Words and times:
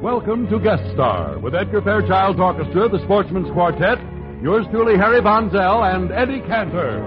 Welcome 0.00 0.48
to 0.48 0.58
Guest 0.58 0.82
Star 0.94 1.38
with 1.40 1.54
Edgar 1.54 1.82
Fairchild's 1.82 2.40
Orchestra, 2.40 2.88
the 2.88 3.04
Sportsman's 3.04 3.50
Quartet, 3.50 3.98
yours 4.42 4.64
truly, 4.70 4.96
Harry 4.96 5.20
Von 5.20 5.50
Zell, 5.50 5.84
and 5.84 6.10
Eddie 6.10 6.40
Cantor. 6.40 7.04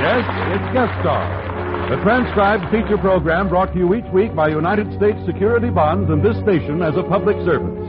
Yes, 0.00 0.24
it's 0.56 0.72
Guest 0.72 0.98
Star, 1.04 1.90
the 1.90 2.02
transcribed 2.02 2.64
feature 2.70 2.96
program 2.96 3.50
brought 3.50 3.74
to 3.74 3.78
you 3.78 3.94
each 3.94 4.10
week 4.14 4.34
by 4.34 4.48
United 4.48 4.90
States 4.96 5.18
Security 5.26 5.68
Bonds 5.68 6.08
and 6.08 6.24
this 6.24 6.38
station 6.38 6.80
as 6.80 6.96
a 6.96 7.02
public 7.02 7.36
service. 7.44 7.84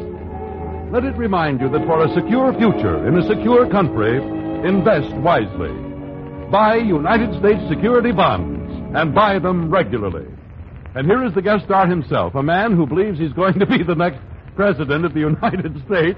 Let 0.92 1.06
it 1.06 1.16
remind 1.16 1.62
you 1.62 1.70
that 1.70 1.86
for 1.86 2.04
a 2.04 2.14
secure 2.14 2.52
future 2.60 3.08
in 3.08 3.18
a 3.18 3.26
secure 3.26 3.66
country, 3.72 4.18
invest 4.68 5.16
wisely. 5.24 5.87
Buy 6.52 6.78
United 6.78 7.38
States 7.40 7.60
security 7.70 8.12
bonds 8.12 8.96
and 8.96 9.14
buy 9.14 9.38
them 9.38 9.70
regularly. 9.70 10.28
And 10.96 11.06
here 11.06 11.26
is 11.26 11.34
the 11.34 11.42
guest 11.42 11.66
star 11.66 11.88
himself, 11.88 12.36
a 12.36 12.44
man 12.44 12.76
who 12.76 12.88
believes 12.88 13.20
he's 13.20 13.34
going 13.34 13.60
to 13.60 13.66
be 13.66 13.84
the 13.84 13.96
next 13.96 14.20
president 14.56 15.06
of 15.06 15.14
the 15.14 15.20
United 15.20 15.76
States, 15.86 16.18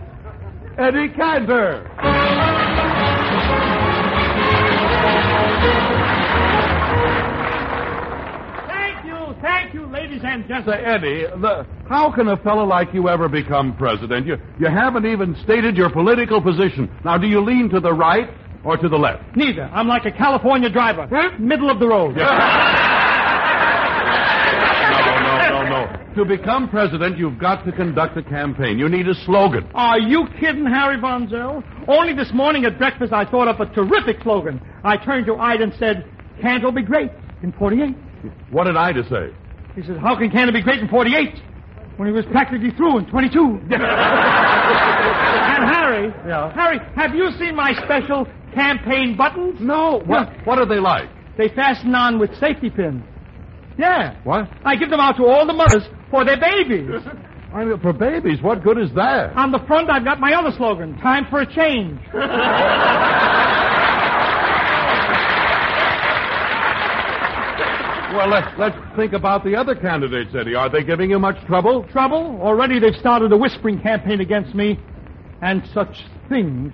Eddie 0.77 1.09
Cantor. 1.09 1.83
Thank 8.67 9.05
you, 9.05 9.35
thank 9.41 9.73
you, 9.73 9.85
ladies 9.87 10.21
and 10.23 10.43
Say, 10.43 10.47
gentlemen. 10.47 10.85
Eddie, 10.85 11.23
the, 11.41 11.65
how 11.89 12.11
can 12.13 12.27
a 12.29 12.37
fellow 12.37 12.65
like 12.65 12.93
you 12.93 13.09
ever 13.09 13.27
become 13.27 13.75
president? 13.75 14.27
You, 14.27 14.37
you 14.59 14.67
haven't 14.67 15.05
even 15.05 15.35
stated 15.43 15.75
your 15.75 15.89
political 15.89 16.41
position. 16.41 16.89
Now, 17.03 17.17
do 17.17 17.27
you 17.27 17.41
lean 17.43 17.69
to 17.69 17.79
the 17.79 17.93
right 17.93 18.29
or 18.63 18.77
to 18.77 18.89
the 18.89 18.97
left? 18.97 19.35
Neither. 19.35 19.63
I'm 19.63 19.87
like 19.87 20.05
a 20.05 20.11
California 20.11 20.69
driver. 20.69 21.07
Middle 21.39 21.69
of 21.69 21.79
the 21.79 21.87
road. 21.87 22.15
No, 24.99 25.15
no, 25.19 25.63
no, 25.63 25.63
no. 25.69 26.13
To 26.15 26.25
become 26.25 26.69
president, 26.69 27.17
you've 27.17 27.37
got 27.39 27.63
to 27.65 27.71
conduct 27.71 28.17
a 28.17 28.23
campaign. 28.23 28.77
You 28.79 28.89
need 28.89 29.07
a 29.07 29.13
slogan. 29.25 29.69
Are 29.73 29.99
you 29.99 30.25
kidding, 30.39 30.65
Harry 30.65 30.99
Von 30.99 31.29
Zell? 31.29 31.63
Only 31.87 32.13
this 32.13 32.31
morning 32.33 32.65
at 32.65 32.77
breakfast 32.77 33.13
I 33.13 33.25
thought 33.25 33.47
up 33.47 33.59
a 33.59 33.65
terrific 33.73 34.21
slogan. 34.23 34.59
I 34.83 34.97
turned 34.97 35.25
to 35.27 35.35
Ida 35.35 35.63
and 35.63 35.73
said, 35.79 36.05
Cantor 36.41 36.71
be 36.71 36.81
great 36.83 37.11
in 37.43 37.51
48. 37.53 37.95
What 38.51 38.65
did 38.65 38.75
I 38.77 38.91
to 38.93 39.03
say? 39.09 39.31
He 39.75 39.83
said, 39.83 39.97
how 39.97 40.17
can 40.17 40.29
Cantor 40.31 40.51
be 40.53 40.61
great 40.61 40.79
in 40.79 40.87
48? 40.87 41.35
When 41.97 42.07
he 42.07 42.13
was 42.13 42.25
practically 42.31 42.71
through 42.71 42.97
in 42.99 43.05
22. 43.05 43.39
and 43.71 43.83
Harry, 45.69 46.11
Yeah? 46.27 46.51
Harry, 46.53 46.79
have 46.95 47.13
you 47.13 47.29
seen 47.39 47.55
my 47.55 47.73
special 47.85 48.25
campaign 48.53 49.15
buttons? 49.17 49.57
No. 49.59 50.01
What, 50.05 50.29
what 50.45 50.59
are 50.59 50.65
they 50.65 50.79
like? 50.79 51.09
They 51.37 51.49
fasten 51.49 51.95
on 51.95 52.19
with 52.19 52.31
safety 52.39 52.69
pins. 52.69 53.03
Yeah. 53.77 54.19
What? 54.23 54.49
I 54.65 54.75
give 54.75 54.89
them 54.89 54.99
out 54.99 55.17
to 55.17 55.25
all 55.25 55.47
the 55.47 55.53
mothers 55.53 55.83
for 56.11 56.25
their 56.25 56.39
babies. 56.39 56.89
I 57.53 57.65
mean, 57.65 57.79
for 57.79 57.93
babies, 57.93 58.41
what 58.43 58.63
good 58.63 58.77
is 58.77 58.93
that? 58.93 59.35
On 59.35 59.51
the 59.51 59.59
front, 59.65 59.89
I've 59.89 60.03
got 60.03 60.19
my 60.19 60.33
other 60.33 60.55
slogan, 60.55 60.97
time 60.99 61.25
for 61.29 61.41
a 61.41 61.45
change. 61.45 61.99
Well, 68.11 68.27
let's, 68.27 68.47
let's 68.57 68.75
think 68.95 69.13
about 69.13 69.43
the 69.43 69.55
other 69.55 69.75
candidates, 69.75 70.31
Eddie. 70.37 70.55
Are 70.55 70.67
they 70.67 70.83
giving 70.83 71.11
you 71.11 71.19
much 71.19 71.37
trouble? 71.45 71.85
Trouble? 71.91 72.39
Already 72.41 72.79
they've 72.79 72.99
started 72.99 73.31
a 73.31 73.37
whispering 73.37 73.79
campaign 73.79 74.19
against 74.19 74.55
me 74.55 74.79
and 75.43 75.61
such 75.75 75.95
things. 76.27 76.73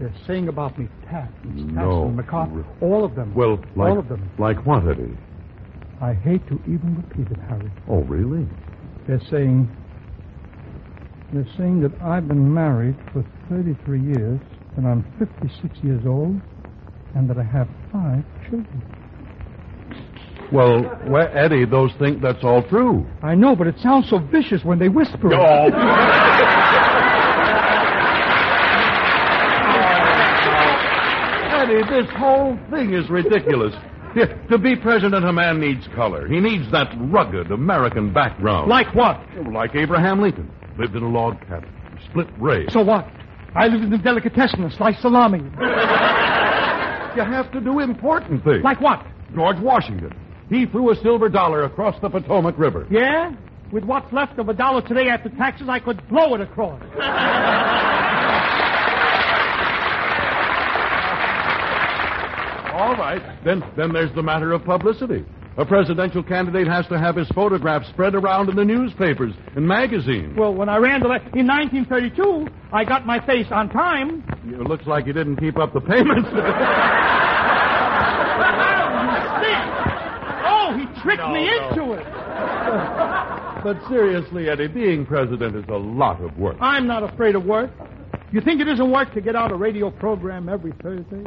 They're 0.00 0.12
saying 0.26 0.48
about 0.48 0.78
me, 0.78 0.88
Taft 1.08 1.32
Stats 1.44 1.72
No. 1.72 2.08
McCarthy. 2.10 2.64
All 2.80 3.04
of 3.04 3.14
them. 3.14 3.32
Well, 3.34 3.58
like, 3.76 3.90
All 3.90 3.98
of 3.98 4.08
them. 4.08 4.28
like 4.38 4.64
what, 4.66 4.86
Eddie? 4.88 5.16
I 6.00 6.12
hate 6.14 6.46
to 6.48 6.54
even 6.66 6.96
repeat 6.96 7.30
it, 7.30 7.38
Harry. 7.48 7.70
Oh, 7.88 8.02
really? 8.02 8.46
They're 9.06 9.22
saying... 9.30 9.68
They're 11.32 11.46
saying 11.56 11.80
that 11.82 11.92
I've 12.02 12.28
been 12.28 12.52
married 12.52 12.96
for 13.12 13.24
33 13.48 14.00
years, 14.00 14.40
and 14.76 14.86
I'm 14.86 15.04
56 15.18 15.78
years 15.82 16.02
old, 16.06 16.40
and 17.14 17.28
that 17.30 17.38
I 17.38 17.42
have 17.44 17.68
five 17.92 18.24
children. 18.48 18.82
Well, 20.52 20.82
well, 21.08 21.28
Eddie, 21.32 21.64
those 21.64 21.90
think 21.98 22.20
that's 22.20 22.44
all 22.44 22.62
true. 22.68 23.06
I 23.22 23.34
know, 23.34 23.56
but 23.56 23.66
it 23.66 23.76
sounds 23.82 24.08
so 24.10 24.18
vicious 24.18 24.62
when 24.64 24.78
they 24.78 24.88
whisper. 24.88 25.34
Oh. 25.34 25.70
Eddie, 31.54 31.73
this 31.88 32.10
whole 32.16 32.58
thing 32.70 32.94
is 32.94 33.08
ridiculous. 33.10 33.74
Yeah, 34.16 34.26
to 34.46 34.58
be 34.58 34.76
president, 34.76 35.24
a 35.24 35.32
man 35.32 35.58
needs 35.58 35.88
color. 35.88 36.28
He 36.28 36.38
needs 36.38 36.70
that 36.70 36.86
rugged 36.96 37.50
American 37.50 38.12
background. 38.12 38.70
Like 38.70 38.94
what? 38.94 39.20
Like 39.52 39.74
Abraham 39.74 40.20
Lincoln. 40.20 40.48
Lived 40.78 40.94
in 40.94 41.02
a 41.02 41.08
log 41.08 41.40
cabin. 41.48 41.68
Split 42.10 42.28
race. 42.38 42.72
So 42.72 42.84
what? 42.84 43.08
I 43.56 43.66
lived 43.66 43.82
in 43.82 43.90
the 43.90 43.98
delicatessen 43.98 44.62
and 44.62 44.72
sliced 44.72 45.02
salami. 45.02 45.38
you 47.16 47.22
have 47.24 47.50
to 47.52 47.60
do 47.60 47.80
important 47.80 48.44
things. 48.44 48.62
Like 48.62 48.80
what? 48.80 49.04
George 49.34 49.58
Washington. 49.58 50.12
He 50.48 50.66
threw 50.66 50.92
a 50.92 50.96
silver 50.96 51.28
dollar 51.28 51.64
across 51.64 52.00
the 52.00 52.08
Potomac 52.08 52.56
River. 52.56 52.86
Yeah? 52.92 53.32
With 53.72 53.82
what's 53.82 54.12
left 54.12 54.38
of 54.38 54.48
a 54.48 54.54
dollar 54.54 54.82
today 54.82 55.08
after 55.08 55.28
taxes, 55.30 55.68
I 55.68 55.80
could 55.80 56.06
blow 56.08 56.34
it 56.36 56.40
across. 56.40 56.80
All 62.74 62.96
right. 62.96 63.22
Then, 63.44 63.62
then 63.76 63.92
there's 63.92 64.12
the 64.16 64.22
matter 64.22 64.52
of 64.52 64.64
publicity. 64.64 65.24
A 65.56 65.64
presidential 65.64 66.24
candidate 66.24 66.66
has 66.66 66.84
to 66.88 66.98
have 66.98 67.14
his 67.14 67.28
photograph 67.28 67.84
spread 67.90 68.16
around 68.16 68.48
in 68.48 68.56
the 68.56 68.64
newspapers 68.64 69.32
and 69.54 69.64
magazines. 69.66 70.36
Well, 70.36 70.52
when 70.52 70.68
I 70.68 70.78
ran 70.78 71.00
the 71.00 71.06
le- 71.06 71.20
in 71.38 71.46
1932, 71.46 72.48
I 72.72 72.82
got 72.84 73.06
my 73.06 73.24
face 73.24 73.46
on 73.52 73.68
time. 73.68 74.24
It 74.44 74.66
looks 74.68 74.86
like 74.88 75.06
you 75.06 75.12
didn't 75.12 75.36
keep 75.36 75.56
up 75.56 75.72
the 75.72 75.80
payments. 75.80 76.28
Oh, 80.46 80.76
he 80.76 80.84
tricked 81.02 81.26
me 81.28 81.46
no. 81.46 81.68
into 81.68 81.92
it. 81.92 82.04
but 83.62 83.76
seriously, 83.88 84.48
Eddie, 84.48 84.68
being 84.68 85.04
president 85.06 85.56
is 85.56 85.64
a 85.68 85.76
lot 85.76 86.22
of 86.22 86.36
work. 86.38 86.56
I'm 86.60 86.86
not 86.86 87.02
afraid 87.02 87.34
of 87.34 87.44
work. 87.44 87.70
You 88.32 88.40
think 88.40 88.60
it 88.60 88.68
isn't 88.68 88.90
work 88.90 89.12
to 89.14 89.20
get 89.20 89.36
out 89.36 89.52
a 89.52 89.56
radio 89.56 89.90
program 89.90 90.48
every 90.48 90.72
Thursday? 90.82 91.24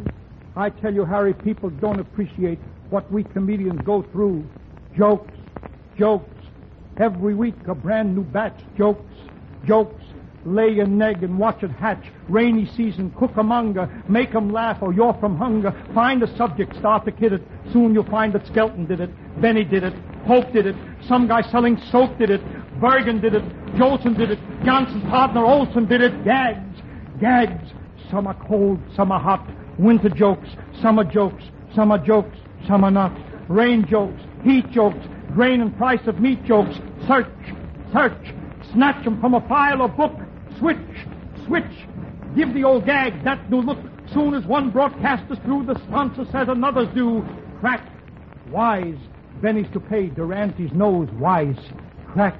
I 0.56 0.70
tell 0.70 0.92
you, 0.92 1.04
Harry, 1.04 1.34
people 1.34 1.70
don't 1.70 2.00
appreciate 2.00 2.58
what 2.90 3.10
we 3.12 3.24
comedians 3.24 3.80
go 3.82 4.02
through. 4.12 4.44
Jokes, 4.96 5.32
jokes. 5.96 6.34
Every 6.96 7.34
week 7.34 7.54
a 7.68 7.74
brand 7.74 8.16
new 8.16 8.24
batch. 8.24 8.60
Jokes, 8.76 9.12
jokes. 9.66 10.02
Lay 10.44 10.78
an 10.78 11.00
egg 11.02 11.22
and 11.22 11.38
watch 11.38 11.62
it 11.62 11.70
hatch. 11.70 12.04
Rainy 12.28 12.66
season, 12.76 13.12
cook 13.18 13.36
a 13.36 13.42
make 14.08 14.34
'em 14.34 14.50
laugh 14.50 14.78
or 14.80 14.92
you're 14.92 15.14
from 15.14 15.36
hunger. 15.36 15.74
Find 15.94 16.22
a 16.22 16.36
subject, 16.36 16.74
start 16.76 17.04
to 17.04 17.12
kid 17.12 17.32
it. 17.34 17.42
Soon 17.72 17.92
you'll 17.92 18.04
find 18.04 18.32
that 18.32 18.46
Skelton 18.46 18.86
did 18.86 19.00
it, 19.00 19.10
Benny 19.40 19.64
did 19.64 19.84
it, 19.84 19.94
Hope 20.26 20.52
did 20.52 20.66
it, 20.66 20.76
some 21.02 21.26
guy 21.26 21.42
selling 21.42 21.76
soap 21.90 22.16
did 22.18 22.30
it, 22.30 22.40
Bergen 22.80 23.20
did 23.20 23.34
it, 23.34 23.42
Jolson 23.76 24.16
did 24.16 24.30
it, 24.30 24.38
Johnson's 24.64 25.04
partner 25.04 25.44
Olsen 25.44 25.86
did 25.86 26.00
it. 26.00 26.24
Gags, 26.24 26.80
gags. 27.20 27.72
Some 28.10 28.26
are 28.26 28.34
cold, 28.46 28.80
some 28.96 29.12
are 29.12 29.20
hot. 29.20 29.46
Winter 29.78 30.08
jokes, 30.08 30.48
summer 30.80 31.04
jokes, 31.04 31.44
summer 31.74 31.98
jokes, 31.98 32.36
summer 32.66 32.90
not. 32.90 33.12
Rain 33.48 33.86
jokes, 33.86 34.20
heat 34.44 34.70
jokes, 34.70 35.04
grain 35.34 35.60
and 35.60 35.76
price 35.76 36.06
of 36.06 36.20
meat 36.20 36.42
jokes. 36.44 36.76
Search, 37.06 37.26
search, 37.92 38.34
snatch 38.72 39.06
'em 39.06 39.20
from 39.20 39.34
a 39.34 39.40
pile 39.40 39.82
or 39.82 39.88
book. 39.88 40.14
Switch, 40.58 41.06
switch. 41.46 41.86
Give 42.34 42.52
the 42.54 42.64
old 42.64 42.86
gag 42.86 43.24
that 43.24 43.50
new 43.50 43.60
look. 43.60 43.78
Soon 44.12 44.34
as 44.34 44.44
one 44.46 44.70
broadcast 44.70 45.30
is 45.30 45.38
through, 45.40 45.64
the 45.64 45.78
sponsor 45.80 46.24
says 46.32 46.48
another's 46.48 46.88
due. 46.94 47.24
Crack, 47.60 47.82
wise. 48.50 48.96
Benny's 49.42 49.68
to 49.72 49.80
pay. 49.80 50.08
Durante's 50.08 50.72
nose, 50.72 51.08
wise. 51.12 51.58
Crack, 52.06 52.38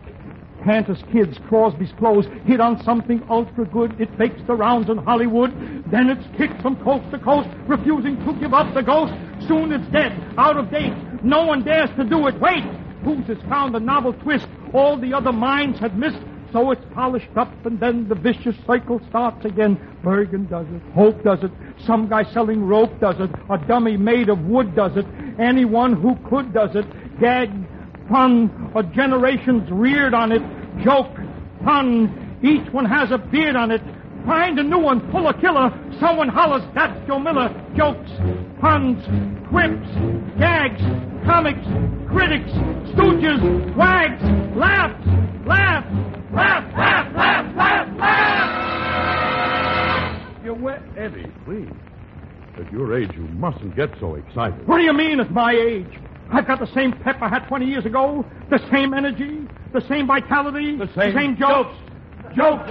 Cantor's 0.68 1.02
kids, 1.10 1.38
Crosby's 1.48 1.92
clothes, 1.98 2.26
hit 2.44 2.60
on 2.60 2.84
something 2.84 3.22
ultra 3.30 3.64
good. 3.64 3.98
It 3.98 4.18
makes 4.18 4.38
the 4.46 4.52
rounds 4.52 4.90
in 4.90 4.98
Hollywood. 4.98 5.50
Then 5.90 6.10
it's 6.10 6.26
kicked 6.36 6.60
from 6.60 6.76
coast 6.84 7.10
to 7.10 7.18
coast, 7.18 7.48
refusing 7.66 8.22
to 8.26 8.34
give 8.34 8.52
up 8.52 8.74
the 8.74 8.82
ghost. 8.82 9.14
Soon 9.48 9.72
it's 9.72 9.90
dead, 9.90 10.12
out 10.36 10.58
of 10.58 10.70
date. 10.70 10.92
No 11.24 11.46
one 11.46 11.64
dares 11.64 11.88
to 11.96 12.04
do 12.04 12.26
it. 12.26 12.38
Wait! 12.38 12.62
Who's 13.02 13.26
has 13.28 13.38
found 13.48 13.76
a 13.76 13.80
novel 13.80 14.12
twist 14.12 14.46
all 14.74 14.98
the 14.98 15.14
other 15.14 15.32
minds 15.32 15.78
had 15.78 15.98
missed? 15.98 16.20
So 16.52 16.70
it's 16.70 16.84
polished 16.92 17.34
up, 17.34 17.64
and 17.64 17.80
then 17.80 18.06
the 18.06 18.14
vicious 18.14 18.56
cycle 18.66 19.00
starts 19.08 19.46
again. 19.46 19.80
Bergen 20.04 20.48
does 20.48 20.66
it. 20.66 20.82
Hope 20.92 21.24
does 21.24 21.42
it. 21.42 21.50
Some 21.86 22.10
guy 22.10 22.30
selling 22.34 22.62
rope 22.62 23.00
does 23.00 23.16
it. 23.20 23.30
A 23.48 23.56
dummy 23.56 23.96
made 23.96 24.28
of 24.28 24.40
wood 24.40 24.76
does 24.76 24.98
it. 24.98 25.06
Anyone 25.38 25.94
who 25.94 26.14
could 26.28 26.52
does 26.52 26.76
it. 26.76 26.84
Gag, 27.18 27.50
pun, 28.10 28.70
or 28.74 28.82
generations 28.82 29.70
reared 29.70 30.12
on 30.12 30.30
it. 30.30 30.42
Joke, 30.84 31.16
pun. 31.64 32.38
Each 32.42 32.72
one 32.72 32.84
has 32.84 33.10
a 33.10 33.18
beard 33.18 33.56
on 33.56 33.70
it. 33.70 33.82
Find 34.24 34.58
a 34.58 34.62
new 34.62 34.78
one, 34.78 35.00
pull 35.10 35.26
a 35.28 35.34
killer. 35.40 35.70
Someone 35.98 36.28
hollers, 36.28 36.62
that's 36.74 36.94
Joe 37.06 37.18
Miller. 37.18 37.48
Jokes, 37.76 38.10
puns, 38.60 39.02
quips, 39.48 39.88
gags, 40.38 40.80
comics, 41.24 41.66
critics, 42.08 42.50
stooges, 42.94 43.40
wags, 43.76 44.22
laughs, 44.56 45.04
laughs, 45.46 45.90
laughs, 46.32 46.74
laughs, 46.76 47.16
laugh, 47.16 47.56
laugh, 47.56 47.88
laugh. 47.98 48.58
You 50.44 50.54
wet, 50.54 50.82
Eddie, 50.96 51.32
please. 51.44 51.72
At 52.58 52.70
your 52.72 52.96
age, 52.98 53.10
you 53.14 53.22
mustn't 53.28 53.74
get 53.76 53.90
so 54.00 54.14
excited. 54.16 54.66
What 54.66 54.78
do 54.78 54.82
you 54.82 54.92
mean 54.92 55.20
at 55.20 55.30
my 55.30 55.52
age? 55.52 55.86
I've 56.30 56.46
got 56.46 56.60
the 56.60 56.72
same 56.74 56.92
pep 56.92 57.16
I 57.22 57.28
had 57.28 57.46
20 57.48 57.66
years 57.66 57.86
ago, 57.86 58.24
the 58.50 58.58
same 58.70 58.92
energy, 58.92 59.46
the 59.72 59.80
same 59.88 60.06
vitality, 60.06 60.76
The 60.76 60.88
same- 60.94 61.36
jokes. 61.36 61.74
Jokes! 62.36 62.68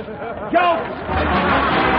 Jokes! 0.53 1.97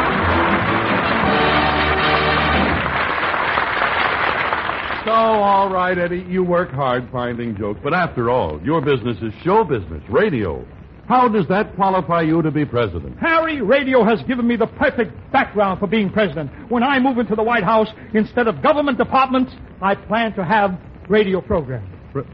So, 5.05 5.15
all 5.15 5.71
right, 5.71 5.97
Eddie, 5.97 6.27
you 6.29 6.45
work 6.45 6.71
hard 6.71 7.09
finding 7.11 7.57
jokes, 7.57 7.81
but 7.83 7.95
after 7.95 8.29
all, 8.29 8.61
your 8.63 8.83
business 8.83 9.17
is 9.23 9.33
show 9.43 9.65
business, 9.65 10.03
radio. 10.11 10.67
How 11.09 11.29
does 11.29 11.47
that 11.49 11.75
qualify 11.77 12.21
you 12.23 12.43
to 12.43 12.51
be 12.51 12.67
president? 12.67 13.17
Harry, 13.19 13.63
radio 13.63 14.05
has 14.05 14.21
given 14.25 14.47
me 14.47 14.57
the 14.57 14.67
perfect 14.67 15.13
background 15.33 15.81
for 15.81 15.87
being 15.87 16.11
president. 16.11 16.51
When 16.71 16.83
I 16.83 16.99
move 16.99 17.17
into 17.17 17.35
the 17.35 17.43
White 17.43 17.65
House, 17.65 17.89
instead 18.13 18.49
of 18.49 18.61
government 18.63 18.99
departments, 18.99 19.53
I 19.81 19.95
plan 19.95 20.35
to 20.35 20.45
have 20.45 20.79
radio 21.09 21.41
program. 21.41 21.89
For, 22.13 22.25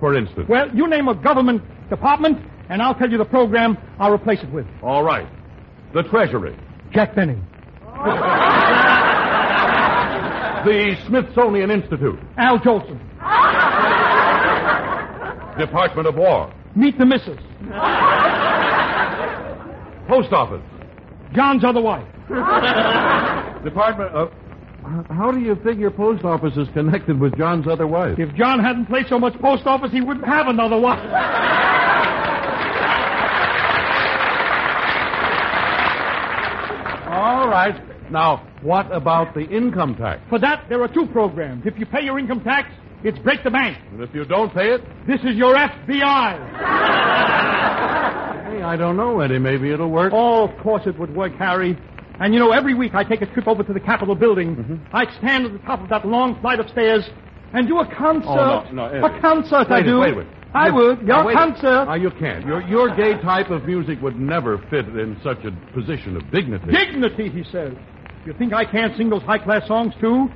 for 0.00 0.16
instance. 0.16 0.48
Well, 0.48 0.68
you 0.74 0.88
name 0.88 1.08
a 1.08 1.14
government 1.14 1.62
department, 1.88 2.38
and 2.68 2.82
I'll 2.82 2.94
tell 2.94 3.10
you 3.10 3.18
the 3.18 3.24
program 3.24 3.76
I'll 3.98 4.12
replace 4.12 4.42
it 4.42 4.50
with. 4.52 4.66
All 4.82 5.02
right. 5.02 5.26
The 5.92 6.02
Treasury. 6.04 6.56
Jack 6.92 7.14
Benny, 7.16 7.34
The 10.64 10.96
Smithsonian 11.06 11.70
Institute. 11.70 12.18
Al 12.38 12.58
Jolson, 12.58 12.98
Department 15.58 16.08
of 16.08 16.14
War. 16.14 16.52
Meet 16.76 16.98
the 16.98 17.04
Missus, 17.04 17.38
Post 20.08 20.32
Office. 20.32 20.62
John's 21.34 21.64
other 21.64 21.80
wife. 21.80 22.06
Department 23.64 24.10
of... 24.12 24.32
How 24.84 25.30
do 25.32 25.40
you 25.40 25.56
your 25.78 25.90
post 25.90 26.24
office 26.24 26.56
is 26.56 26.68
connected 26.74 27.18
with 27.18 27.36
John's 27.38 27.66
other 27.66 27.86
wife? 27.86 28.18
If 28.18 28.34
John 28.34 28.60
hadn't 28.60 28.86
played 28.86 29.06
so 29.08 29.18
much 29.18 29.32
post 29.40 29.66
office, 29.66 29.90
he 29.90 30.02
wouldn't 30.02 30.26
have 30.26 30.46
another 30.46 30.78
wife. 30.78 30.98
All 37.08 37.48
right. 37.48 37.74
Now, 38.10 38.46
what 38.60 38.92
about 38.92 39.34
the 39.34 39.48
income 39.48 39.94
tax? 39.96 40.20
For 40.28 40.38
that, 40.38 40.66
there 40.68 40.82
are 40.82 40.88
two 40.88 41.06
programs. 41.06 41.66
If 41.66 41.78
you 41.78 41.86
pay 41.86 42.02
your 42.02 42.18
income 42.18 42.42
tax, 42.42 42.68
it's 43.02 43.18
break 43.20 43.42
the 43.42 43.50
bank. 43.50 43.78
And 43.90 44.02
if 44.02 44.14
you 44.14 44.26
don't 44.26 44.52
pay 44.52 44.72
it? 44.74 44.82
This 45.06 45.20
is 45.20 45.34
your 45.36 45.54
FBI. 45.54 46.38
Hey, 48.50 48.62
I 48.62 48.76
don't 48.76 48.96
know, 48.96 49.20
Eddie. 49.20 49.38
Maybe 49.38 49.70
it'll 49.70 49.90
work. 49.90 50.12
Oh, 50.14 50.44
of 50.46 50.58
course 50.62 50.82
it 50.86 50.98
would 50.98 51.14
work, 51.14 51.32
Harry. 51.36 51.78
And 52.20 52.32
you 52.32 52.40
know, 52.40 52.52
every 52.52 52.74
week 52.74 52.94
I 52.94 53.02
take 53.04 53.22
a 53.22 53.26
trip 53.26 53.46
over 53.48 53.62
to 53.64 53.72
the 53.72 53.80
Capitol 53.80 54.14
building. 54.14 54.56
Mm-hmm. 54.56 54.96
I 54.96 55.04
stand 55.18 55.46
at 55.46 55.52
the 55.52 55.58
top 55.60 55.80
of 55.80 55.88
that 55.88 56.06
long 56.06 56.40
flight 56.40 56.60
of 56.60 56.68
stairs 56.70 57.04
and 57.52 57.66
do 57.66 57.78
a 57.80 57.86
concert. 57.96 58.28
Oh, 58.28 58.64
no, 58.72 58.88
no, 58.88 59.06
Eddie. 59.06 59.16
a 59.16 59.20
concert 59.20 59.66
I 59.68 59.74
Wait 59.76 59.86
a- 59.86 59.88
do. 59.90 59.98
wait 60.00 60.12
a 60.12 60.16
minute. 60.16 60.32
I 60.54 60.70
would. 60.70 61.02
Your 61.02 61.24
wait 61.24 61.34
concert. 61.36 61.86
Now, 61.86 61.94
you 61.94 62.10
can't. 62.12 62.46
Your, 62.46 62.62
your 62.62 62.94
gay 62.94 63.20
type 63.22 63.50
of 63.50 63.64
music 63.64 64.00
would 64.00 64.16
never 64.20 64.58
fit 64.70 64.86
in 64.86 65.18
such 65.24 65.38
a 65.44 65.50
position 65.74 66.16
of 66.16 66.30
dignity. 66.30 66.70
Dignity, 66.70 67.28
he 67.28 67.42
says. 67.50 67.72
You 68.24 68.32
think 68.34 68.52
I 68.52 68.64
can't 68.64 68.96
sing 68.96 69.10
those 69.10 69.22
high-class 69.22 69.66
songs, 69.66 69.94
too? 70.00 70.28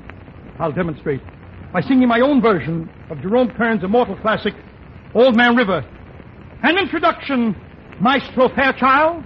I'll 0.59 0.73
demonstrate. 0.73 1.21
By 1.73 1.83
singing 1.83 2.09
my 2.09 2.19
own 2.21 2.43
version 2.43 2.91
of 3.11 3.21
Jerome 3.23 3.51
Kern's 3.51 3.85
immortal 3.85 4.17
classic, 4.17 4.55
Old 5.15 5.37
Man 5.37 5.55
River. 5.55 5.85
An 6.65 6.77
introduction, 6.77 7.55
Maestro 8.01 8.49
Fairchild. 8.49 9.23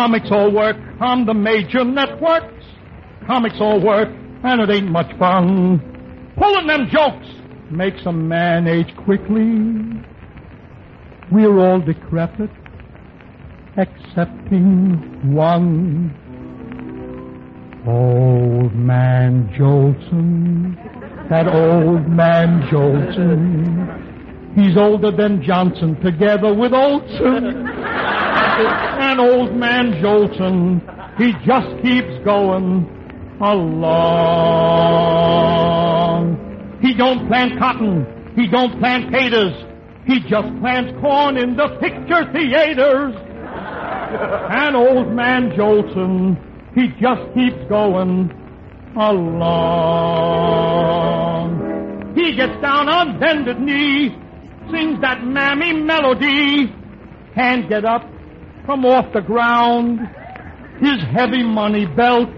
Comics 0.00 0.30
all 0.30 0.50
work 0.50 0.78
on 1.02 1.26
the 1.26 1.34
major 1.34 1.84
networks. 1.84 2.64
Comics 3.26 3.56
all 3.60 3.78
work, 3.84 4.08
and 4.42 4.62
it 4.62 4.70
ain't 4.70 4.90
much 4.90 5.14
fun. 5.18 5.78
Pulling 6.38 6.66
them 6.68 6.88
jokes 6.90 7.26
makes 7.70 8.00
a 8.06 8.12
man 8.12 8.66
age 8.66 8.96
quickly. 9.04 9.60
We're 11.30 11.58
all 11.58 11.80
decrepit, 11.82 12.48
excepting 13.76 15.34
one. 15.34 16.16
Old 17.86 18.74
man 18.74 19.52
Jolson, 19.54 20.76
that 21.28 21.46
old 21.46 22.08
man 22.08 22.62
Jolson. 22.70 24.56
He's 24.56 24.78
older 24.78 25.10
than 25.10 25.42
Johnson 25.42 26.00
together 26.02 26.54
with 26.54 26.72
Olsen. 26.72 27.89
And 28.58 29.20
old 29.20 29.54
man 29.54 29.92
Jolson, 30.02 30.80
he 31.18 31.32
just 31.46 31.82
keeps 31.82 32.24
going 32.24 32.86
along. 33.40 34.00
He 36.82 36.94
don't 36.94 37.28
plant 37.28 37.58
cotton. 37.58 38.32
He 38.36 38.46
don't 38.46 38.78
plant 38.78 39.12
taters. 39.12 39.52
He 40.06 40.20
just 40.20 40.48
plants 40.60 40.92
corn 41.00 41.36
in 41.36 41.56
the 41.56 41.68
picture 41.80 42.24
theaters. 42.32 43.14
and 43.14 44.76
old 44.76 45.12
man 45.12 45.50
Jolson, 45.52 46.36
he 46.74 46.88
just 47.00 47.34
keeps 47.34 47.68
going 47.68 48.30
along. 48.96 49.70
He 52.16 52.34
gets 52.34 52.60
down 52.60 52.88
on 52.88 53.20
bended 53.20 53.60
knee, 53.60 54.16
sings 54.70 55.00
that 55.00 55.24
mammy 55.24 55.72
melody, 55.74 56.74
can't 57.34 57.68
get 57.68 57.84
up 57.84 58.02
from 58.70 58.84
off 58.84 59.12
the 59.12 59.20
ground. 59.20 59.98
His 60.78 61.02
heavy 61.12 61.42
money 61.42 61.86
belt 61.86 62.28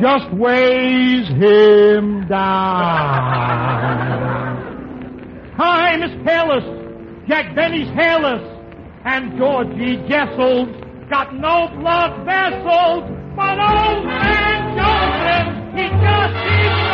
just 0.00 0.28
weighs 0.34 1.28
him 1.28 2.26
down. 2.26 3.46
Time 5.56 6.02
is 6.02 6.10
careless. 6.26 6.64
Jack 7.28 7.54
Benny's 7.54 7.86
hairless. 7.94 8.42
And 9.04 9.38
Georgie 9.38 9.98
Jessel's 10.08 10.68
got 11.08 11.32
no 11.32 11.68
blood 11.78 12.26
vessels. 12.26 13.04
But 13.36 13.56
old 13.56 14.04
man 14.06 14.74
Jolson, 14.76 15.78
he 15.78 15.86
just 15.86 16.34
keeps 16.42 16.89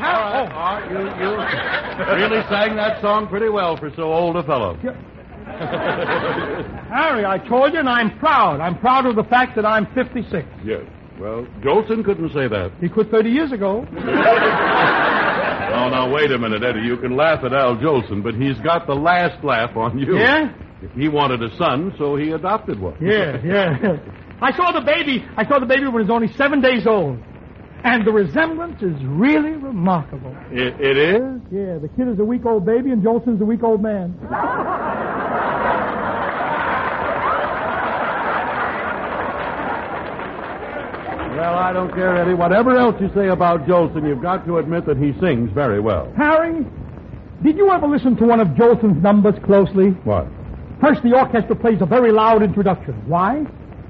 man 0.00 0.14
Jo- 0.14 0.16
All 0.22 0.44
right, 0.44 0.52
all 0.52 0.80
right, 0.80 0.90
you, 0.90 0.98
you 2.20 2.26
really 2.26 2.42
sang 2.48 2.76
that 2.76 3.00
song 3.00 3.26
pretty 3.28 3.48
well 3.48 3.76
for 3.76 3.90
so 3.96 4.12
old 4.12 4.36
a 4.36 4.42
fellow. 4.42 4.76
Harry, 6.90 7.24
I 7.24 7.38
told 7.48 7.72
you, 7.72 7.78
and 7.80 7.88
I'm 7.88 8.18
proud. 8.18 8.60
I'm 8.60 8.78
proud 8.78 9.06
of 9.06 9.16
the 9.16 9.24
fact 9.24 9.56
that 9.56 9.64
I'm 9.64 9.86
56. 9.94 10.46
Yes. 10.64 10.82
Well, 11.18 11.46
Jolson 11.60 12.04
couldn't 12.04 12.28
say 12.34 12.46
that. 12.48 12.72
He 12.80 12.88
quit 12.88 13.10
30 13.10 13.30
years 13.30 13.52
ago. 13.52 13.86
Oh, 13.88 15.88
now, 15.88 16.12
wait 16.12 16.30
a 16.30 16.38
minute, 16.38 16.62
Eddie. 16.62 16.80
You 16.86 16.96
can 16.98 17.16
laugh 17.16 17.42
at 17.44 17.52
Al 17.52 17.76
Jolson, 17.76 18.22
but 18.22 18.34
he's 18.34 18.58
got 18.60 18.86
the 18.86 18.94
last 18.94 19.42
laugh 19.44 19.76
on 19.76 19.98
you. 19.98 20.18
Yeah? 20.18 20.52
He 20.94 21.08
wanted 21.08 21.42
a 21.42 21.56
son, 21.56 21.94
so 21.98 22.16
he 22.16 22.30
adopted 22.32 22.78
one. 22.78 22.96
Yeah, 23.00 23.38
yeah. 23.44 23.96
I 24.42 24.54
saw 24.56 24.72
the 24.72 24.82
baby. 24.82 25.24
I 25.36 25.46
saw 25.48 25.58
the 25.58 25.66
baby 25.66 25.84
when 25.84 25.94
he 25.94 26.00
was 26.00 26.10
only 26.10 26.28
seven 26.34 26.60
days 26.60 26.86
old. 26.86 27.18
And 27.84 28.06
the 28.06 28.12
resemblance 28.12 28.82
is 28.82 28.96
really 29.04 29.52
remarkable. 29.52 30.36
It, 30.50 30.80
it 30.80 30.96
is? 30.96 31.40
Yeah, 31.52 31.78
the 31.78 31.88
kid 31.96 32.08
is 32.08 32.18
a 32.18 32.24
week 32.24 32.44
old 32.44 32.66
baby 32.66 32.90
and 32.90 33.02
Jolson's 33.02 33.40
a 33.40 33.44
week 33.44 33.62
old 33.62 33.82
man. 33.82 34.16
Well, 41.36 41.54
I 41.58 41.72
don't 41.72 41.92
care, 41.94 42.16
Eddie. 42.16 42.34
Whatever 42.34 42.76
else 42.78 42.96
you 42.98 43.10
say 43.14 43.28
about 43.28 43.66
Jolson, 43.66 44.08
you've 44.08 44.22
got 44.22 44.46
to 44.46 44.56
admit 44.56 44.86
that 44.86 44.96
he 44.96 45.12
sings 45.20 45.50
very 45.52 45.80
well. 45.80 46.10
Harry, 46.16 46.64
did 47.42 47.58
you 47.58 47.70
ever 47.70 47.86
listen 47.86 48.16
to 48.16 48.24
one 48.24 48.40
of 48.40 48.48
Jolson's 48.48 49.02
numbers 49.02 49.34
closely? 49.44 49.90
What? 50.04 50.26
First, 50.80 51.02
the 51.02 51.14
orchestra 51.14 51.54
plays 51.54 51.82
a 51.82 51.86
very 51.86 52.10
loud 52.10 52.42
introduction. 52.42 52.94
Why? 53.06 53.44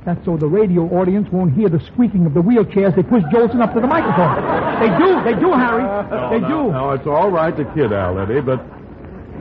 That's 0.06 0.24
so 0.24 0.36
the 0.36 0.46
radio 0.46 0.82
audience 0.94 1.26
won't 1.32 1.52
hear 1.52 1.68
the 1.68 1.80
squeaking 1.80 2.26
of 2.26 2.32
the 2.32 2.40
wheelchairs 2.40 2.94
they 2.94 3.02
push 3.02 3.24
Jolson 3.24 3.60
up 3.60 3.74
to 3.74 3.80
the 3.80 3.88
microphone. 3.88 4.38
They 4.78 4.86
do, 5.02 5.18
they 5.24 5.34
do, 5.34 5.50
Harry. 5.50 5.82
they 6.30 6.38
no, 6.38 6.48
do. 6.48 6.72
No, 6.72 6.90
it's 6.92 7.06
all 7.08 7.28
right 7.28 7.54
to 7.56 7.64
kid 7.74 7.92
Al, 7.92 8.16
Eddie, 8.20 8.40
but 8.40 8.64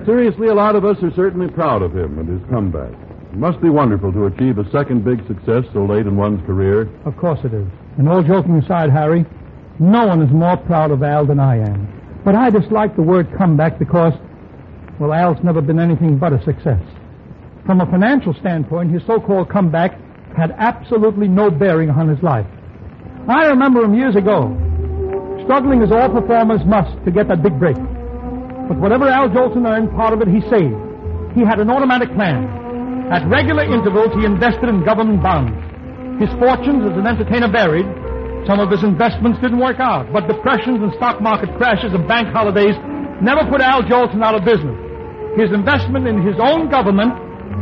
seriously, 0.07 0.47
a 0.47 0.55
lot 0.55 0.75
of 0.75 0.83
us 0.83 0.97
are 1.03 1.13
certainly 1.13 1.49
proud 1.49 1.83
of 1.83 1.95
him 1.95 2.17
and 2.17 2.27
his 2.27 2.41
comeback. 2.49 2.91
It 3.31 3.37
must 3.37 3.61
be 3.61 3.69
wonderful 3.69 4.11
to 4.13 4.25
achieve 4.25 4.57
a 4.57 4.67
second 4.71 5.05
big 5.05 5.21
success 5.27 5.65
so 5.71 5.85
late 5.85 6.07
in 6.07 6.17
one's 6.17 6.43
career. 6.47 6.89
Of 7.05 7.15
course 7.15 7.41
it 7.43 7.53
is. 7.53 7.67
And 7.99 8.09
all 8.09 8.23
joking 8.23 8.57
aside, 8.57 8.89
Harry, 8.89 9.23
no 9.77 10.07
one 10.07 10.23
is 10.23 10.31
more 10.31 10.57
proud 10.57 10.89
of 10.89 11.03
Al 11.03 11.27
than 11.27 11.39
I 11.39 11.57
am. 11.57 12.21
But 12.25 12.33
I 12.33 12.49
dislike 12.49 12.95
the 12.95 13.03
word 13.03 13.31
comeback 13.37 13.77
because, 13.77 14.13
well, 14.99 15.13
Al's 15.13 15.37
never 15.43 15.61
been 15.61 15.79
anything 15.79 16.17
but 16.17 16.33
a 16.33 16.43
success. 16.43 16.81
From 17.67 17.81
a 17.81 17.85
financial 17.85 18.33
standpoint, 18.33 18.91
his 18.91 19.03
so-called 19.05 19.49
comeback 19.49 19.99
had 20.35 20.51
absolutely 20.57 21.27
no 21.27 21.49
bearing 21.49 21.89
on 21.89 22.07
his 22.07 22.21
life. 22.21 22.45
I 23.27 23.47
remember 23.47 23.83
him 23.83 23.95
years 23.95 24.15
ago, 24.15 24.53
struggling 25.43 25.81
as 25.81 25.91
all 25.91 26.09
performers 26.09 26.61
must 26.65 26.93
to 27.05 27.11
get 27.11 27.27
that 27.29 27.41
big 27.41 27.57
break. 27.57 27.77
But 28.67 28.77
whatever 28.77 29.07
Al 29.07 29.29
Jolson 29.29 29.65
earned, 29.65 29.91
part 29.95 30.13
of 30.13 30.21
it 30.21 30.27
he 30.27 30.41
saved. 30.49 30.77
He 31.33 31.41
had 31.41 31.59
an 31.59 31.69
automatic 31.69 32.09
plan. 32.13 32.45
At 33.13 33.27
regular 33.29 33.63
intervals, 33.63 34.13
he 34.17 34.25
invested 34.25 34.69
in 34.69 34.83
government 34.83 35.21
bonds. 35.21 35.53
His 36.17 36.29
fortunes 36.41 36.81
as 36.89 36.97
an 36.97 37.05
entertainer 37.05 37.51
varied. 37.51 37.85
Some 38.47 38.59
of 38.59 38.69
his 38.69 38.83
investments 38.83 39.37
didn't 39.41 39.59
work 39.59 39.79
out, 39.79 40.11
but 40.13 40.27
depressions 40.27 40.81
and 40.81 40.93
stock 40.97 41.21
market 41.21 41.49
crashes 41.57 41.93
and 41.93 42.07
bank 42.07 42.29
holidays 42.29 42.73
never 43.21 43.45
put 43.49 43.61
Al 43.61 43.83
Jolson 43.83 44.23
out 44.23 44.33
of 44.33 44.45
business. 44.45 44.77
His 45.37 45.51
investment 45.51 46.07
in 46.07 46.25
his 46.25 46.35
own 46.39 46.69
government 46.69 47.13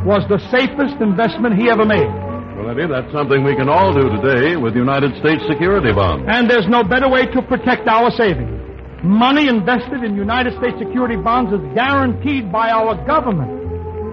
was 0.06 0.24
the 0.30 0.40
safest 0.52 1.02
investment 1.02 1.56
he 1.60 1.70
ever 1.70 1.86
made. 1.86 2.23
Well, 2.56 2.70
Eddie, 2.70 2.86
that's 2.86 3.12
something 3.12 3.44
we 3.44 3.56
can 3.56 3.68
all 3.68 3.94
do 3.94 4.14
today 4.22 4.56
with 4.56 4.76
United 4.76 5.18
States 5.18 5.42
security 5.50 5.92
bonds. 5.92 6.30
And 6.30 6.50
there's 6.50 6.68
no 6.70 6.84
better 6.84 7.10
way 7.10 7.26
to 7.26 7.42
protect 7.42 7.88
our 7.88 8.12
savings. 8.12 8.62
Money 9.04 9.50
invested 9.50 10.04
in 10.04 10.16
United 10.16 10.54
States 10.62 10.78
security 10.78 11.18
bonds 11.18 11.52
is 11.52 11.60
guaranteed 11.74 12.52
by 12.52 12.70
our 12.70 12.94
government. 13.06 13.50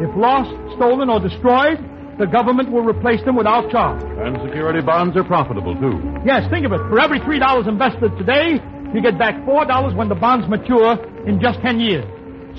If 0.01 0.09
lost, 0.17 0.49
stolen, 0.77 1.11
or 1.11 1.21
destroyed, 1.21 1.79
the 2.19 2.27
government 2.27 2.73
will 2.73 2.83
replace 2.83 3.23
them 3.25 3.37
without 3.37 3.71
charge. 3.71 4.03
And 4.03 4.41
security 4.41 4.81
bonds 4.81 5.17
are 5.17 5.25
profitable, 5.25 5.77
too. 5.77 6.01
Yes, 6.25 6.49
think 6.49 6.65
of 6.65 6.73
it. 6.73 6.81
For 6.89 6.99
every 6.99 7.21
$3 7.21 7.69
invested 7.69 8.17
today, 8.17 8.57
you 8.95 9.03
get 9.03 9.19
back 9.19 9.37
$4 9.45 9.95
when 9.95 10.09
the 10.09 10.17
bonds 10.17 10.49
mature 10.49 10.97
in 11.29 11.41
just 11.41 11.61
10 11.61 11.79
years. 11.79 12.09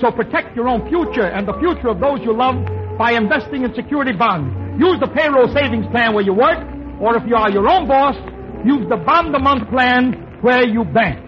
So 0.00 0.12
protect 0.12 0.54
your 0.54 0.68
own 0.68 0.88
future 0.88 1.26
and 1.26 1.46
the 1.46 1.58
future 1.58 1.88
of 1.88 1.98
those 1.98 2.20
you 2.22 2.32
love 2.32 2.56
by 2.96 3.12
investing 3.12 3.64
in 3.64 3.74
security 3.74 4.12
bonds. 4.12 4.61
Use 4.78 4.98
the 5.00 5.08
payroll 5.14 5.52
savings 5.52 5.86
plan 5.88 6.14
where 6.14 6.24
you 6.24 6.32
work, 6.32 6.58
or 7.00 7.16
if 7.16 7.22
you 7.26 7.36
are 7.36 7.50
your 7.50 7.68
own 7.68 7.86
boss, 7.86 8.16
use 8.64 8.88
the 8.88 8.96
bond 8.96 9.34
a 9.34 9.38
month 9.38 9.68
plan 9.68 10.12
where 10.40 10.66
you 10.66 10.84
bank. 10.84 11.18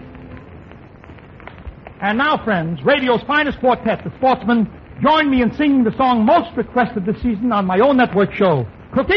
And 2.01 2.17
now, 2.17 2.43
friends, 2.43 2.79
radio's 2.83 3.21
finest 3.23 3.59
quartet, 3.59 4.03
the 4.03 4.11
Sportsmen, 4.17 4.69
join 5.01 5.29
me 5.29 5.41
in 5.41 5.53
singing 5.55 5.83
the 5.83 5.95
song 5.95 6.25
most 6.25 6.55
requested 6.57 7.05
this 7.05 7.15
season 7.21 7.51
on 7.51 7.65
my 7.65 7.79
own 7.79 7.97
network 7.97 8.33
show. 8.33 8.65
Cookie? 8.93 9.13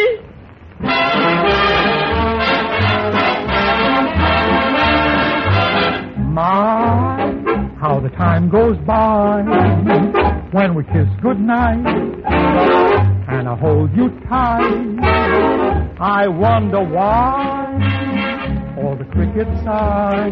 My, 6.30 7.76
how 7.80 7.98
the 8.00 8.10
time 8.10 8.48
goes 8.48 8.76
by 8.86 9.42
when 10.52 10.74
we 10.74 10.84
kiss 10.84 11.08
goodnight 11.20 13.17
and 13.38 13.48
I 13.48 13.56
hold 13.56 13.96
you 13.96 14.10
tight. 14.28 14.98
I 16.00 16.26
wonder 16.26 16.82
why 16.82 17.66
all 18.76 18.96
the 18.96 19.04
crickets 19.04 19.62
sigh. 19.62 20.30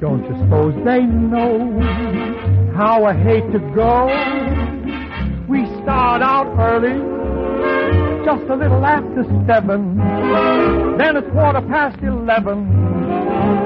Don't 0.00 0.24
you 0.24 0.34
suppose 0.40 0.74
they 0.86 1.02
know 1.02 1.80
how 2.74 3.04
I 3.04 3.14
hate 3.14 3.44
to 3.52 3.58
go? 3.74 4.06
We 5.48 5.66
start 5.82 6.22
out 6.22 6.48
early, 6.58 6.96
just 8.24 8.48
a 8.48 8.56
little 8.56 8.86
after 8.86 9.24
seven. 9.46 9.98
Then 10.96 11.18
it's 11.18 11.30
quarter 11.30 11.60
past 11.60 12.02
eleven. 12.02 12.72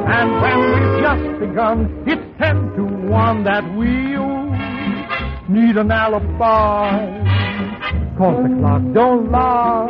And 0.08 0.42
when 0.42 0.58
we've 0.72 1.00
just 1.00 1.40
begun, 1.40 2.04
it's 2.08 2.38
ten 2.38 2.72
to 2.74 2.82
one 3.08 3.44
that 3.44 3.62
we'll 3.76 4.50
need 5.48 5.76
an 5.76 5.92
alibi. 5.92 7.35
Cause 8.18 8.42
the 8.42 8.56
clock 8.60 8.82
don't 8.94 9.30
lie. 9.30 9.88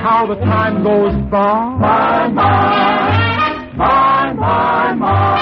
How 0.00 0.26
the 0.28 0.36
time 0.36 0.84
goes 0.84 1.12
by. 1.28 1.76
My, 1.80 2.28
my, 2.28 3.74
my, 3.76 4.32
my, 4.32 4.94
my. 4.94 5.38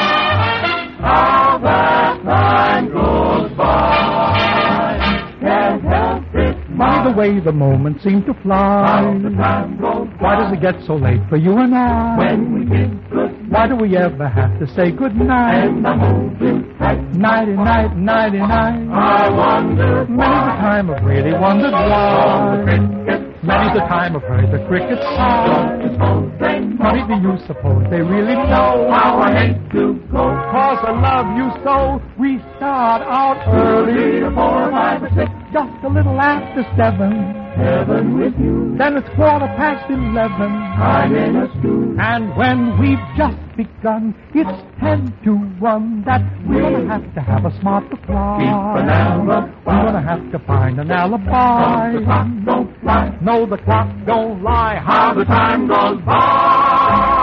How 1.00 1.58
that 1.62 2.22
time 2.24 2.86
goes 2.90 3.52
by. 3.58 5.36
Can't 5.40 5.82
help 5.84 6.24
it. 6.34 6.78
By 6.78 7.04
the 7.04 7.12
way, 7.16 7.38
the 7.40 7.52
moments 7.52 8.02
seem 8.02 8.24
to 8.24 8.34
fly. 8.42 8.56
How 8.56 9.12
the 9.22 9.30
time 9.36 9.78
goes 9.78 10.08
Why 10.20 10.36
does 10.36 10.52
it 10.54 10.62
get 10.62 10.76
so 10.86 10.94
late 10.96 11.20
for 11.28 11.36
you 11.36 11.52
and 11.58 11.74
I? 11.74 12.16
when 12.18 12.54
we 12.54 12.64
good 12.64 12.98
Why 13.54 13.68
do 13.68 13.76
we 13.76 13.96
ever 13.96 14.26
have 14.28 14.58
to 14.58 14.66
say 14.74 14.90
good 14.90 15.14
night? 15.14 15.62
and 15.70 15.86
I 15.86 15.96
hold 15.96 16.40
you 16.40 16.74
tight. 16.76 16.98
Nighty 17.14 17.52
night, 17.52 17.96
nighty 17.96 18.38
night. 18.38 18.82
I 18.90 19.30
wonder 19.30 20.06
Many's 20.10 20.42
the 20.50 20.56
time 20.58 20.90
I've 20.90 21.04
really 21.04 21.32
wondered 21.38 21.70
why. 21.70 22.64
Many's 23.46 23.74
the 23.78 23.86
time 23.86 24.16
I've 24.16 24.22
heard 24.22 24.50
the 24.50 24.66
crickets 24.66 25.00
sigh. 25.02 25.78
Don't 25.78 25.92
suppose 25.94 26.32
they 26.40 26.58
know 26.66 26.82
Honey, 26.82 27.06
do 27.06 27.14
you 27.22 27.38
suppose 27.46 27.86
they 27.90 28.02
really 28.02 28.34
know 28.34 28.90
how 28.90 29.22
I 29.22 29.30
hate 29.38 29.70
to 29.70 30.02
go? 30.10 30.24
Cause 30.50 30.82
I 30.82 30.90
love 30.90 31.36
you 31.38 31.46
so, 31.62 32.02
we 32.18 32.38
start 32.58 33.02
out 33.06 33.38
early. 33.54 34.34
four 34.34 34.66
five 34.74 35.00
or 35.04 35.10
six, 35.14 35.30
Just 35.52 35.84
a 35.84 35.88
little 35.88 36.20
after 36.20 36.66
seven. 36.76 37.43
Heaven 37.56 38.18
with 38.18 38.34
you. 38.38 38.74
Then 38.78 38.96
it's 38.96 39.08
quarter 39.14 39.46
past 39.56 39.88
eleven. 39.90 40.52
I'm 40.52 41.14
in 41.14 41.36
a 41.36 41.48
stew. 41.58 41.96
And 42.00 42.36
when 42.36 42.78
we've 42.80 42.98
just 43.16 43.38
begun, 43.56 44.14
it's 44.34 44.62
ten 44.80 45.12
to 45.24 45.36
one 45.60 46.02
that 46.04 46.22
we're 46.46 46.60
gonna 46.62 46.88
have 46.92 47.14
to 47.14 47.20
have 47.20 47.44
a 47.44 47.60
smart 47.60 47.84
reply. 47.90 48.38
Keep 48.40 48.82
an 48.82 48.88
alibi. 48.90 49.46
We're 49.66 49.84
gonna 49.86 50.02
have 50.02 50.32
to 50.32 50.38
find 50.46 50.78
an 50.80 50.88
Cause 50.88 51.10
the 51.10 51.18
clock 51.24 51.90
alibi. 52.02 52.44
don't 52.44 52.80
fly. 52.80 53.18
No, 53.22 53.46
the 53.46 53.58
clock 53.58 53.88
don't 54.06 54.42
lie. 54.42 54.76
How 54.84 55.14
the 55.14 55.24
time 55.24 55.68
goes 55.68 56.00
by. 56.04 57.13